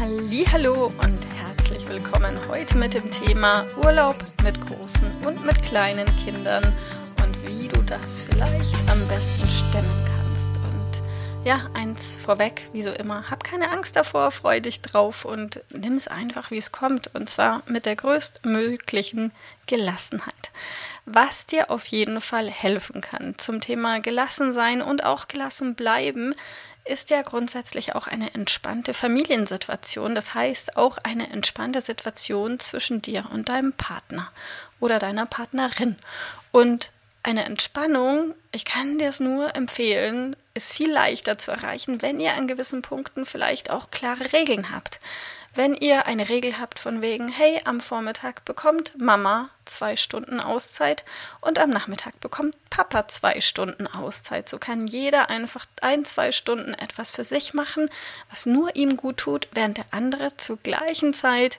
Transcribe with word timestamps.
Hallo 0.00 0.92
und 1.02 1.18
herzlich 1.42 1.88
willkommen 1.88 2.38
heute 2.48 2.78
mit 2.78 2.94
dem 2.94 3.10
Thema 3.10 3.64
Urlaub 3.84 4.14
mit 4.44 4.64
großen 4.64 5.10
und 5.26 5.44
mit 5.44 5.60
kleinen 5.60 6.06
Kindern 6.18 6.62
und 7.20 7.48
wie 7.48 7.66
du 7.66 7.82
das 7.82 8.20
vielleicht 8.20 8.76
am 8.92 9.00
besten 9.08 9.48
stemmen 9.48 10.04
kannst. 10.06 10.17
Ja, 11.48 11.70
eins 11.72 12.14
vorweg, 12.14 12.68
wie 12.74 12.82
so 12.82 12.90
immer, 12.90 13.30
hab 13.30 13.42
keine 13.42 13.70
Angst 13.70 13.96
davor, 13.96 14.30
freu 14.32 14.60
dich 14.60 14.82
drauf 14.82 15.24
und 15.24 15.62
nimm 15.70 15.94
es 15.94 16.06
einfach, 16.06 16.50
wie 16.50 16.58
es 16.58 16.72
kommt 16.72 17.14
und 17.14 17.26
zwar 17.26 17.62
mit 17.64 17.86
der 17.86 17.96
größtmöglichen 17.96 19.32
Gelassenheit 19.66 20.52
was 21.10 21.46
dir 21.46 21.70
auf 21.70 21.86
jeden 21.86 22.20
Fall 22.20 22.50
helfen 22.50 23.00
kann. 23.00 23.34
Zum 23.38 23.62
Thema 23.62 24.00
gelassen 24.00 24.52
sein 24.52 24.82
und 24.82 25.04
auch 25.04 25.26
gelassen 25.26 25.74
bleiben 25.74 26.34
ist 26.84 27.08
ja 27.08 27.22
grundsätzlich 27.22 27.94
auch 27.94 28.06
eine 28.06 28.34
entspannte 28.34 28.94
Familiensituation. 28.94 30.14
Das 30.14 30.34
heißt 30.34 30.76
auch 30.76 30.98
eine 30.98 31.30
entspannte 31.30 31.80
Situation 31.80 32.60
zwischen 32.60 33.02
dir 33.02 33.24
und 33.32 33.48
deinem 33.48 33.72
Partner 33.72 34.30
oder 34.80 34.98
deiner 34.98 35.26
Partnerin. 35.26 35.96
Und 36.50 36.92
eine 37.28 37.44
Entspannung, 37.44 38.34
ich 38.52 38.64
kann 38.64 38.98
dir 38.98 39.10
es 39.10 39.20
nur 39.20 39.54
empfehlen, 39.54 40.34
ist 40.54 40.72
viel 40.72 40.90
leichter 40.90 41.36
zu 41.36 41.50
erreichen, 41.50 42.00
wenn 42.00 42.20
ihr 42.20 42.32
an 42.32 42.48
gewissen 42.48 42.80
Punkten 42.80 43.26
vielleicht 43.26 43.68
auch 43.68 43.90
klare 43.90 44.32
Regeln 44.32 44.70
habt. 44.72 44.98
Wenn 45.54 45.74
ihr 45.74 46.06
eine 46.06 46.30
Regel 46.30 46.58
habt 46.58 46.78
von 46.78 47.02
wegen, 47.02 47.28
hey, 47.28 47.60
am 47.66 47.82
Vormittag 47.82 48.46
bekommt 48.46 48.98
Mama 48.98 49.50
zwei 49.66 49.96
Stunden 49.96 50.40
Auszeit 50.40 51.04
und 51.42 51.58
am 51.58 51.68
Nachmittag 51.68 52.18
bekommt 52.20 52.56
Papa 52.70 53.08
zwei 53.08 53.42
Stunden 53.42 53.86
Auszeit. 53.86 54.48
So 54.48 54.56
kann 54.56 54.86
jeder 54.86 55.28
einfach 55.28 55.66
ein, 55.82 56.06
zwei 56.06 56.32
Stunden 56.32 56.72
etwas 56.72 57.10
für 57.10 57.24
sich 57.24 57.52
machen, 57.52 57.90
was 58.30 58.46
nur 58.46 58.74
ihm 58.74 58.96
gut 58.96 59.18
tut, 59.18 59.48
während 59.52 59.76
der 59.76 59.86
andere 59.90 60.34
zur 60.38 60.56
gleichen 60.56 61.12
Zeit 61.12 61.58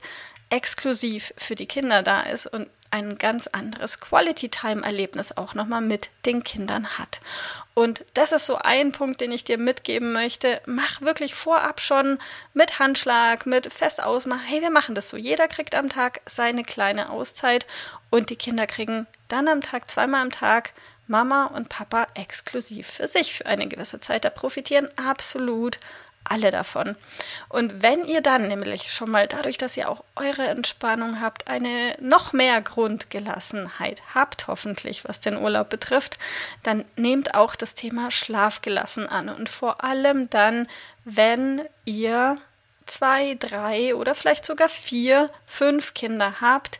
exklusiv 0.49 1.31
für 1.37 1.53
die 1.53 1.67
Kinder 1.67 2.01
da 2.01 2.21
ist 2.21 2.47
und 2.47 2.69
ein 2.91 3.17
ganz 3.17 3.47
anderes 3.47 3.99
Quality-Time-Erlebnis 3.99 5.37
auch 5.37 5.53
nochmal 5.53 5.81
mit 5.81 6.09
den 6.25 6.43
Kindern 6.43 6.97
hat. 6.97 7.21
Und 7.73 8.03
das 8.13 8.31
ist 8.31 8.45
so 8.45 8.57
ein 8.57 8.91
Punkt, 8.91 9.21
den 9.21 9.31
ich 9.31 9.43
dir 9.43 9.57
mitgeben 9.57 10.11
möchte. 10.11 10.61
Mach 10.65 11.01
wirklich 11.01 11.33
vorab 11.33 11.79
schon 11.79 12.19
mit 12.53 12.79
Handschlag, 12.79 13.45
mit 13.45 13.71
fest 13.71 14.03
ausmachen. 14.03 14.43
Hey, 14.43 14.61
wir 14.61 14.71
machen 14.71 14.95
das 14.95 15.09
so. 15.09 15.17
Jeder 15.17 15.47
kriegt 15.47 15.75
am 15.75 15.89
Tag 15.89 16.21
seine 16.25 16.63
kleine 16.63 17.09
Auszeit 17.09 17.65
und 18.09 18.29
die 18.29 18.35
Kinder 18.35 18.67
kriegen 18.67 19.07
dann 19.27 19.47
am 19.47 19.61
Tag, 19.61 19.89
zweimal 19.89 20.21
am 20.21 20.31
Tag, 20.31 20.73
Mama 21.07 21.45
und 21.45 21.69
Papa 21.69 22.07
exklusiv 22.13 22.87
für 22.87 23.07
sich 23.07 23.33
für 23.33 23.45
eine 23.45 23.67
gewisse 23.67 23.99
Zeit. 23.99 24.25
Da 24.25 24.29
profitieren 24.29 24.89
absolut 24.95 25.79
alle 26.29 26.51
davon. 26.51 26.95
Und 27.49 27.81
wenn 27.81 28.05
ihr 28.05 28.21
dann 28.21 28.47
nämlich 28.47 28.91
schon 28.91 29.11
mal 29.11 29.27
dadurch, 29.27 29.57
dass 29.57 29.77
ihr 29.77 29.89
auch 29.89 30.03
eure 30.15 30.47
Entspannung 30.47 31.21
habt, 31.21 31.47
eine 31.47 31.95
noch 31.99 32.33
mehr 32.33 32.61
Grundgelassenheit 32.61 34.01
habt, 34.13 34.47
hoffentlich, 34.47 35.03
was 35.05 35.19
den 35.19 35.37
Urlaub 35.37 35.69
betrifft, 35.69 36.19
dann 36.63 36.85
nehmt 36.95 37.33
auch 37.33 37.55
das 37.55 37.75
Thema 37.75 38.11
Schlafgelassen 38.11 39.07
an. 39.07 39.29
Und 39.29 39.49
vor 39.49 39.83
allem 39.83 40.29
dann, 40.29 40.67
wenn 41.05 41.61
ihr 41.85 42.37
zwei, 42.85 43.35
drei 43.39 43.95
oder 43.95 44.15
vielleicht 44.15 44.45
sogar 44.45 44.69
vier, 44.69 45.29
fünf 45.45 45.93
Kinder 45.93 46.41
habt, 46.41 46.79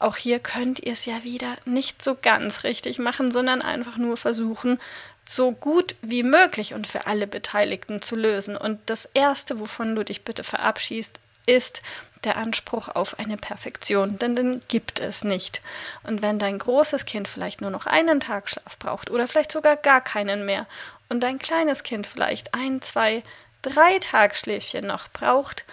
auch 0.00 0.16
hier 0.16 0.38
könnt 0.38 0.80
ihr 0.80 0.94
es 0.94 1.04
ja 1.04 1.24
wieder 1.24 1.56
nicht 1.66 2.02
so 2.02 2.16
ganz 2.20 2.64
richtig 2.64 2.98
machen, 2.98 3.30
sondern 3.30 3.60
einfach 3.60 3.98
nur 3.98 4.16
versuchen, 4.16 4.80
so 5.24 5.52
gut 5.52 5.96
wie 6.02 6.22
möglich 6.22 6.74
und 6.74 6.86
für 6.86 7.06
alle 7.06 7.26
Beteiligten 7.26 8.02
zu 8.02 8.16
lösen. 8.16 8.56
Und 8.56 8.80
das 8.86 9.08
Erste, 9.14 9.60
wovon 9.60 9.94
du 9.94 10.04
dich 10.04 10.24
bitte 10.24 10.42
verabschiedest, 10.42 11.20
ist 11.46 11.82
der 12.24 12.36
Anspruch 12.36 12.88
auf 12.88 13.18
eine 13.18 13.36
Perfektion, 13.36 14.18
denn 14.18 14.36
den 14.36 14.62
gibt 14.68 15.00
es 15.00 15.24
nicht. 15.24 15.62
Und 16.02 16.20
wenn 16.20 16.38
dein 16.38 16.58
großes 16.58 17.06
Kind 17.06 17.28
vielleicht 17.28 17.60
nur 17.60 17.70
noch 17.70 17.86
einen 17.86 18.20
Tagschlaf 18.20 18.78
braucht 18.78 19.10
oder 19.10 19.26
vielleicht 19.26 19.52
sogar 19.52 19.76
gar 19.76 20.02
keinen 20.02 20.44
mehr 20.44 20.66
und 21.08 21.22
dein 21.22 21.38
kleines 21.38 21.82
Kind 21.82 22.06
vielleicht 22.06 22.54
ein, 22.54 22.82
zwei, 22.82 23.22
drei 23.62 23.98
Tagschläfchen 24.00 24.86
noch 24.86 25.08
braucht 25.08 25.64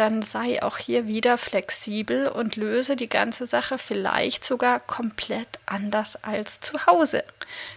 dann 0.00 0.22
sei 0.22 0.62
auch 0.62 0.78
hier 0.78 1.06
wieder 1.06 1.36
flexibel 1.36 2.26
und 2.26 2.56
löse 2.56 2.96
die 2.96 3.10
ganze 3.10 3.44
Sache 3.44 3.76
vielleicht 3.76 4.44
sogar 4.44 4.80
komplett 4.80 5.48
anders 5.66 6.24
als 6.24 6.60
zu 6.60 6.86
Hause. 6.86 7.22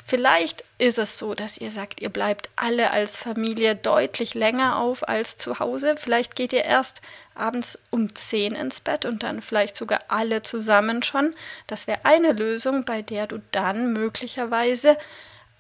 Vielleicht 0.06 0.64
ist 0.78 0.98
es 0.98 1.18
so, 1.18 1.34
dass 1.34 1.58
ihr 1.58 1.72
sagt, 1.72 2.02
ihr 2.02 2.10
bleibt 2.10 2.50
alle 2.56 2.92
als 2.92 3.18
Familie 3.18 3.76
deutlich 3.76 4.34
länger 4.34 4.78
auf 4.78 5.08
als 5.08 5.38
zu 5.38 5.60
Hause. 5.60 5.96
Vielleicht 5.98 6.36
geht 6.36 6.54
ihr 6.54 6.66
erst 6.66 7.02
abends 7.36 7.80
um 7.90 8.14
10 8.14 8.54
ins 8.56 8.82
Bett 8.82 9.06
und 9.06 9.24
dann 9.24 9.42
vielleicht 9.42 9.76
sogar 9.76 10.00
alle 10.08 10.42
zusammen 10.42 11.04
schon. 11.04 11.34
Das 11.68 11.88
wäre 11.88 12.00
eine 12.04 12.34
Lösung, 12.34 12.86
bei 12.86 13.02
der 13.02 13.28
du 13.28 13.42
dann 13.52 13.94
möglicherweise 13.94 14.98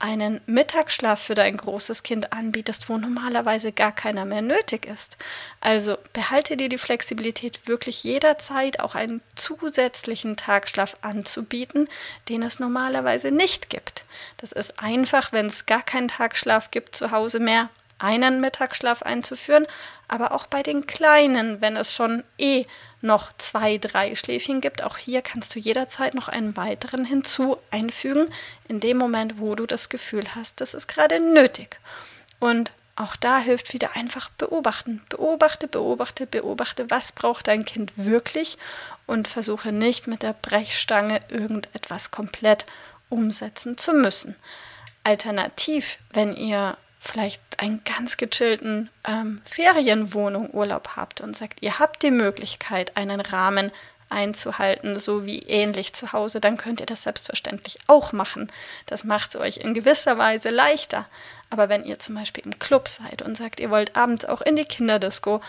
einen 0.03 0.41
Mittagsschlaf 0.47 1.17
für 1.17 1.33
dein 1.33 1.55
großes 1.55 2.03
Kind 2.03 2.33
anbietest, 2.33 2.89
wo 2.89 2.97
normalerweise 2.97 3.71
gar 3.71 3.93
keiner 3.93 4.25
mehr 4.25 4.41
nötig 4.41 4.85
ist. 4.85 5.15
Also 5.61 5.97
behalte 6.11 6.57
dir 6.57 6.67
die 6.67 6.77
Flexibilität, 6.77 7.69
wirklich 7.69 8.03
jederzeit 8.03 8.81
auch 8.81 8.95
einen 8.95 9.21
zusätzlichen 9.35 10.35
Tagschlaf 10.35 10.97
anzubieten, 11.01 11.87
den 12.27 12.43
es 12.43 12.59
normalerweise 12.59 13.31
nicht 13.31 13.69
gibt. 13.69 14.03
Das 14.37 14.51
ist 14.51 14.77
einfach, 14.77 15.31
wenn 15.31 15.45
es 15.45 15.65
gar 15.67 15.81
keinen 15.81 16.09
Tagschlaf 16.09 16.69
gibt 16.69 16.97
zu 16.97 17.11
Hause 17.11 17.39
mehr, 17.39 17.69
einen 17.99 18.41
Mittagsschlaf 18.41 19.01
einzuführen, 19.03 19.67
aber 20.07 20.33
auch 20.33 20.47
bei 20.47 20.63
den 20.63 20.87
Kleinen, 20.87 21.61
wenn 21.61 21.77
es 21.77 21.93
schon 21.93 22.23
eh 22.37 22.65
noch 23.01 23.33
zwei, 23.33 23.77
drei 23.77 24.15
Schläfchen 24.15 24.61
gibt. 24.61 24.83
Auch 24.83 24.97
hier 24.97 25.21
kannst 25.21 25.55
du 25.55 25.59
jederzeit 25.59 26.13
noch 26.13 26.29
einen 26.29 26.55
weiteren 26.55 27.05
hinzu 27.05 27.57
einfügen, 27.71 28.27
in 28.67 28.79
dem 28.79 28.97
Moment, 28.97 29.39
wo 29.39 29.55
du 29.55 29.65
das 29.65 29.89
Gefühl 29.89 30.23
hast, 30.35 30.61
das 30.61 30.73
ist 30.73 30.87
gerade 30.87 31.19
nötig. 31.19 31.79
Und 32.39 32.71
auch 32.95 33.15
da 33.15 33.39
hilft 33.39 33.73
wieder 33.73 33.95
einfach 33.95 34.29
beobachten. 34.29 35.01
Beobachte, 35.09 35.67
beobachte, 35.67 36.27
beobachte, 36.27 36.89
was 36.91 37.11
braucht 37.11 37.47
dein 37.47 37.65
Kind 37.65 37.91
wirklich 37.95 38.57
und 39.07 39.27
versuche 39.27 39.71
nicht 39.71 40.07
mit 40.07 40.21
der 40.21 40.33
Brechstange 40.33 41.19
irgendetwas 41.29 42.11
komplett 42.11 42.65
umsetzen 43.09 43.77
zu 43.77 43.93
müssen. 43.93 44.35
Alternativ, 45.03 45.97
wenn 46.11 46.35
ihr 46.35 46.77
vielleicht 47.03 47.41
einen 47.57 47.83
ganz 47.83 48.15
gechillten 48.15 48.89
ähm, 49.05 49.41
Ferienwohnung-Urlaub 49.43 50.95
habt 50.95 51.19
und 51.19 51.35
sagt, 51.35 51.61
ihr 51.61 51.77
habt 51.79 52.01
die 52.01 52.11
Möglichkeit, 52.11 52.95
einen 52.95 53.19
Rahmen 53.19 53.71
einzuhalten, 54.09 54.97
so 54.99 55.25
wie 55.25 55.39
ähnlich 55.39 55.93
zu 55.93 56.13
Hause, 56.13 56.39
dann 56.39 56.55
könnt 56.55 56.79
ihr 56.79 56.85
das 56.85 57.03
selbstverständlich 57.03 57.79
auch 57.87 58.13
machen. 58.13 58.49
Das 58.85 59.03
macht 59.03 59.31
es 59.31 59.41
euch 59.41 59.57
in 59.57 59.73
gewisser 59.73 60.17
Weise 60.17 60.49
leichter. 60.49 61.07
Aber 61.49 61.67
wenn 61.67 61.83
ihr 61.83 61.99
zum 61.99 62.15
Beispiel 62.15 62.45
im 62.45 62.57
Club 62.57 62.87
seid 62.87 63.21
und 63.21 63.35
sagt, 63.35 63.59
ihr 63.59 63.69
wollt 63.69 63.95
abends 63.95 64.23
auch 64.23 64.41
in 64.41 64.55
die 64.55 64.65
Kinderdisco 64.65 65.41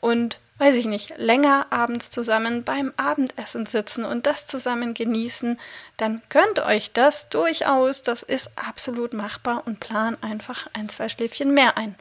und 0.00 0.38
weiß 0.62 0.76
ich 0.76 0.86
nicht, 0.86 1.18
länger 1.18 1.66
abends 1.70 2.10
zusammen 2.10 2.62
beim 2.62 2.92
Abendessen 2.96 3.66
sitzen 3.66 4.04
und 4.04 4.26
das 4.26 4.46
zusammen 4.46 4.94
genießen, 4.94 5.58
dann 5.96 6.22
gönnt 6.28 6.60
euch 6.60 6.92
das 6.92 7.28
durchaus. 7.28 8.02
Das 8.02 8.22
ist 8.22 8.52
absolut 8.54 9.12
machbar 9.12 9.64
und 9.66 9.80
plan 9.80 10.16
einfach 10.22 10.68
ein, 10.72 10.88
zwei 10.88 11.08
Schläfchen 11.08 11.52
mehr 11.52 11.76
ein. 11.76 11.96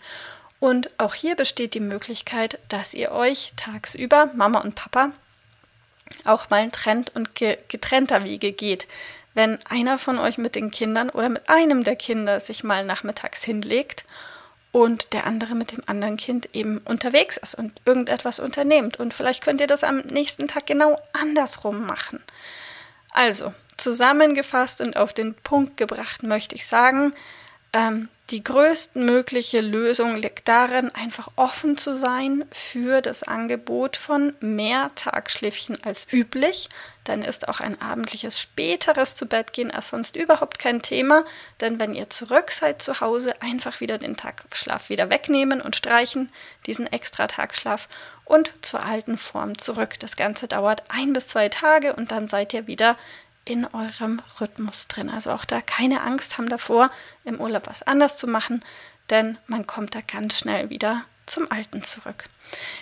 Und 0.60 0.92
auch 1.00 1.16
hier 1.16 1.36
besteht 1.36 1.74
die 1.74 1.80
Möglichkeit, 1.80 2.60
dass 2.70 2.94
ihr 2.94 3.12
euch 3.12 3.52
tagsüber, 3.56 4.30
Mama 4.36 4.60
und 4.60 4.76
Papa, 4.76 5.10
auch 6.24 6.52
mal 6.52 6.70
trennt 6.70 7.16
und 7.16 7.34
getrennter 7.34 8.26
Wege 8.26 8.52
geht. 8.52 8.88
Wenn 9.34 9.58
einer 9.66 9.98
von 9.98 10.20
euch 10.20 10.38
mit 10.38 10.54
den 10.54 10.70
Kindern 10.70 11.10
oder 11.10 11.30
mit 11.30 11.50
einem 11.50 11.84
der 11.84 11.96
Kinder 11.96 12.40
sich 12.40 12.64
mal 12.64 12.86
nachmittags 12.86 13.44
hinlegt 13.44 14.06
und 14.72 15.14
der 15.14 15.26
andere 15.26 15.54
mit 15.56 15.72
dem 15.72 15.84
anderen 15.86 16.18
Kind 16.18 16.50
eben 16.54 16.80
unterwegs 16.80 17.38
ist 17.38 17.56
und 17.56 17.74
irgendetwas 17.86 18.40
unternehmt. 18.40 19.00
Und 19.00 19.14
vielleicht 19.14 19.44
könnt 19.44 19.62
ihr 19.62 19.68
das 19.68 19.84
am 19.84 20.00
nächsten 20.00 20.48
Tag 20.48 20.66
genau 20.66 21.00
andersrum 21.14 21.86
machen. 21.86 22.24
Also, 23.12 23.54
zusammengefasst 23.78 24.80
und 24.80 24.96
auf 24.96 25.14
den 25.14 25.34
Punkt 25.36 25.76
gebracht 25.76 26.24
möchte 26.24 26.56
ich 26.56 26.66
sagen, 26.66 27.14
ähm, 27.74 28.08
Die 28.32 28.46
größtmögliche 28.46 29.60
Lösung 29.60 30.16
liegt 30.16 30.48
darin, 30.48 30.90
einfach 30.96 31.28
offen 31.36 31.78
zu 31.78 31.94
sein 31.94 32.46
für 32.50 33.02
das 33.02 33.24
Angebot 33.24 33.98
von 33.98 34.34
mehr 34.40 34.92
Tagschläfchen 34.96 35.84
als 35.84 36.08
üblich. 36.14 36.70
Dann 37.04 37.24
ist 37.24 37.50
auch 37.50 37.60
ein 37.60 37.82
abendliches 37.82 38.40
späteres 38.40 39.16
zu 39.16 39.26
Bett 39.26 39.52
gehen 39.52 39.70
als 39.70 39.90
sonst 39.90 40.16
überhaupt 40.16 40.60
kein 40.60 40.82
Thema. 40.82 41.26
Denn 41.60 41.78
wenn 41.82 41.94
ihr 41.94 42.10
zurück 42.10 42.52
seid 42.52 42.82
zu 42.82 43.02
Hause, 43.02 43.34
einfach 43.42 43.82
wieder 43.82 43.98
den 43.98 44.16
Tagschlaf 44.16 44.88
wieder 44.88 45.10
wegnehmen 45.10 45.60
und 45.60 45.76
streichen, 45.76 46.32
diesen 46.68 46.88
extra 46.88 47.28
Tagschlaf 47.28 47.90
und 48.24 48.54
zur 48.62 48.86
alten 48.86 49.18
Form 49.18 49.58
zurück. 49.58 50.00
Das 50.00 50.16
Ganze 50.16 50.48
dauert 50.48 50.84
ein 50.88 51.12
bis 51.12 51.28
zwei 51.28 51.50
Tage 51.50 51.96
und 51.96 52.12
dann 52.12 52.30
seid 52.30 52.54
ihr 52.54 52.66
wieder 52.66 52.96
in 53.46 53.66
eurem 53.66 54.22
Rhythmus 54.40 54.88
drin. 54.88 55.10
Also 55.10 55.32
auch 55.32 55.46
da 55.46 55.62
keine 55.62 56.02
Angst 56.02 56.38
haben 56.38 56.50
davor, 56.50 56.92
im 57.24 57.40
Urlaub 57.40 57.68
was 57.68 57.84
anders 57.84 58.18
zu 58.18 58.28
machen, 58.28 58.64
denn 59.10 59.38
man 59.48 59.68
kommt 59.68 59.96
da 59.96 60.00
ganz 60.02 60.40
schnell 60.40 60.70
wieder 60.70 61.04
zum 61.26 61.52
Alten 61.52 61.84
zurück. 61.84 62.26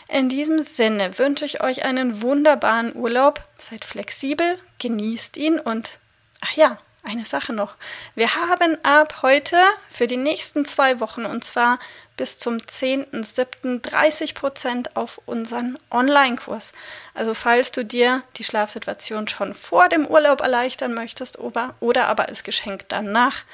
In 0.08 0.30
diesem 0.30 0.64
Sinne 0.64 1.18
wünsche 1.20 1.46
ich 1.46 1.62
euch 1.62 1.86
einen 1.86 2.22
wunderbaren 2.22 2.96
Urlaub. 2.96 3.46
Seid 3.58 3.86
flexibel, 3.86 4.60
genießt 4.80 5.38
ihn 5.38 5.60
und 5.60 6.00
ach 6.42 6.54
ja, 6.54 6.80
eine 7.04 7.26
Sache 7.26 7.54
noch. 7.54 7.76
Wir 8.16 8.36
haben 8.36 8.78
ab 8.84 9.22
heute 9.22 9.58
für 9.90 10.08
die 10.08 10.18
nächsten 10.18 10.66
zwei 10.66 11.00
Wochen 11.00 11.26
und 11.26 11.44
zwar 11.44 11.80
bis 12.18 12.38
zum 12.38 12.58
10.07. 12.58 13.82
30 13.82 14.36
Prozent 14.36 14.98
auf 14.98 15.22
unseren 15.26 15.78
Online-Kurs. 15.90 16.74
Also 17.14 17.34
falls 17.34 17.72
du 17.72 17.86
dir 17.86 18.24
die 18.36 18.44
Schlafsituation 18.44 19.28
schon 19.28 19.54
vor 19.54 19.88
dem 19.88 20.06
Urlaub 20.06 20.42
erleichtern 20.42 20.94
möchtest 20.94 21.40
oder, 21.40 21.76
oder 21.80 22.08
aber 22.08 22.28
als 22.28 22.44
Geschenk 22.44 22.86
danach, 22.90 23.46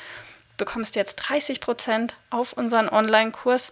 bekommst 0.57 0.95
du 0.95 0.99
jetzt 0.99 1.15
30 1.15 1.61
Prozent 1.61 2.15
auf 2.29 2.53
unseren 2.53 2.89
Online-Kurs 2.89 3.71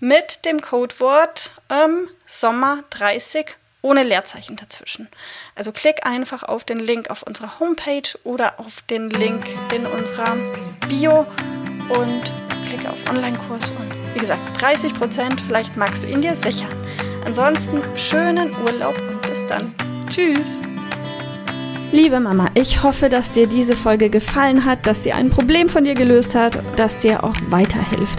mit 0.00 0.44
dem 0.44 0.60
Codewort 0.60 1.52
ähm, 1.70 2.10
Sommer 2.26 2.84
30 2.90 3.56
ohne 3.84 4.02
Leerzeichen 4.02 4.56
dazwischen. 4.56 5.08
Also 5.54 5.70
klick 5.70 6.06
einfach 6.06 6.42
auf 6.42 6.64
den 6.64 6.78
Link 6.78 7.10
auf 7.10 7.22
unserer 7.22 7.60
Homepage 7.60 8.18
oder 8.24 8.58
auf 8.58 8.80
den 8.82 9.10
Link 9.10 9.44
in 9.74 9.86
unserer 9.86 10.36
Bio 10.88 11.26
und 11.90 12.22
klicke 12.66 12.90
auf 12.90 12.98
Online-Kurs 13.10 13.72
und 13.72 14.14
wie 14.14 14.20
gesagt 14.20 14.40
30 14.60 14.94
Prozent, 14.94 15.40
vielleicht 15.40 15.76
magst 15.76 16.04
du 16.04 16.08
ihn 16.08 16.22
dir 16.22 16.34
sichern. 16.34 16.72
Ansonsten 17.26 17.82
schönen 17.96 18.54
Urlaub 18.64 18.98
und 18.98 19.20
bis 19.22 19.46
dann. 19.46 19.74
Tschüss. 20.08 20.62
Liebe 21.92 22.20
Mama, 22.20 22.50
ich 22.54 22.82
hoffe, 22.82 23.08
dass 23.08 23.30
dir 23.30 23.46
diese 23.46 23.76
Folge 23.76 24.08
gefallen 24.08 24.64
hat, 24.64 24.86
dass 24.86 25.04
sie 25.04 25.12
ein 25.12 25.30
Problem 25.30 25.68
von 25.68 25.84
dir 25.84 25.94
gelöst 25.94 26.34
hat, 26.34 26.58
dass 26.76 26.98
dir 26.98 27.22
auch 27.22 27.36
weiterhilft. 27.50 28.18